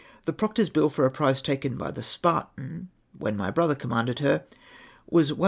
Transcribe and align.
Tlie 0.25 0.35
proctor's 0.35 0.67
Ijill 0.71 0.91
for 0.91 1.05
a 1.05 1.11
prize 1.11 1.43
taken 1.43 1.77
by 1.77 1.91
the 1.91 2.01
Sjxirtaii, 2.01 2.87
when 3.19 3.37
my 3.37 3.51
brother 3.51 3.75
conunanded 3.75 4.17
her, 4.17 4.43
was 5.05 5.31
1025 5.31 5.37